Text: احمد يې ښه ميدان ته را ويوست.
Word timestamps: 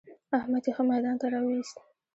احمد 0.37 0.63
يې 0.67 0.71
ښه 0.75 0.83
ميدان 0.89 1.15
ته 1.21 1.25
را 1.33 1.39
ويوست. 1.45 1.77